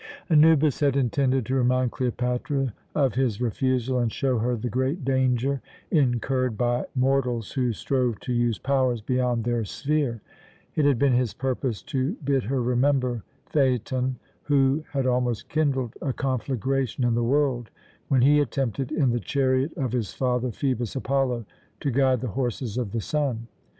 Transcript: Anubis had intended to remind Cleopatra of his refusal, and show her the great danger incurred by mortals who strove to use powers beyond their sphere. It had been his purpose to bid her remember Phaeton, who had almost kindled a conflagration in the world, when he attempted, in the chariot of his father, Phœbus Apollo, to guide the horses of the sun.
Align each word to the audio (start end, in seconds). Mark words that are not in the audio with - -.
Anubis 0.31 0.79
had 0.79 0.95
intended 0.95 1.45
to 1.45 1.53
remind 1.53 1.91
Cleopatra 1.91 2.73
of 2.95 3.13
his 3.13 3.39
refusal, 3.39 3.99
and 3.99 4.11
show 4.11 4.39
her 4.39 4.55
the 4.55 4.67
great 4.67 5.05
danger 5.05 5.61
incurred 5.91 6.57
by 6.57 6.85
mortals 6.95 7.51
who 7.51 7.71
strove 7.71 8.19
to 8.21 8.33
use 8.33 8.57
powers 8.57 8.99
beyond 8.99 9.43
their 9.43 9.63
sphere. 9.63 10.19
It 10.73 10.85
had 10.85 10.97
been 10.97 11.13
his 11.13 11.35
purpose 11.35 11.83
to 11.83 12.13
bid 12.23 12.45
her 12.45 12.63
remember 12.63 13.21
Phaeton, 13.45 14.17
who 14.45 14.83
had 14.91 15.05
almost 15.05 15.49
kindled 15.49 15.93
a 16.01 16.13
conflagration 16.13 17.03
in 17.03 17.13
the 17.13 17.21
world, 17.23 17.69
when 18.07 18.23
he 18.23 18.39
attempted, 18.39 18.91
in 18.91 19.11
the 19.11 19.19
chariot 19.19 19.71
of 19.77 19.91
his 19.91 20.15
father, 20.15 20.47
Phœbus 20.47 20.95
Apollo, 20.95 21.45
to 21.79 21.91
guide 21.91 22.21
the 22.21 22.29
horses 22.29 22.75
of 22.79 22.91
the 22.91 23.01
sun. 23.01 23.45